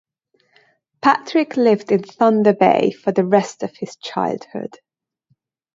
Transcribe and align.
Patrick 1.03 1.55
lived 1.57 1.91
in 1.91 2.01
Thunder 2.01 2.53
Bay 2.53 2.89
for 2.89 3.11
the 3.11 3.23
rest 3.23 3.61
of 3.61 3.75
his 3.77 3.95
childhood. 3.97 4.79